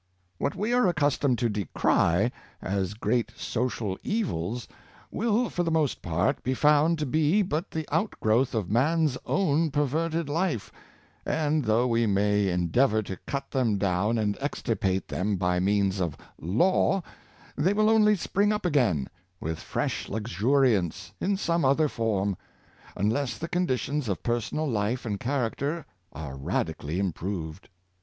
[0.39, 4.67] What we are accus tomed to decry, as great social evils,
[5.11, 9.69] will, for the most part, be found to be but the outgrowth of man's own
[9.69, 10.71] perverted life;
[11.23, 16.17] and, though we may endeavor to cut them down and extirpate them by means of
[16.39, 17.03] Law,
[17.55, 19.07] they will only spring up again,
[19.39, 22.35] with fresh luxuriance, in some other form,
[22.95, 27.69] unless the conditions of personal life and character are radically improved.